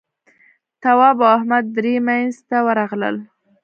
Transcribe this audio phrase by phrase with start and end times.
[0.83, 3.15] تواب او احمد درې مينځ ته ورغلل.